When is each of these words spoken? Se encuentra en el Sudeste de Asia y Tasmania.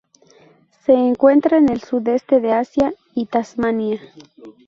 Se 0.83 0.93
encuentra 0.93 1.59
en 1.59 1.69
el 1.69 1.81
Sudeste 1.81 2.39
de 2.39 2.53
Asia 2.53 2.91
y 3.13 3.27
Tasmania. 3.27 4.01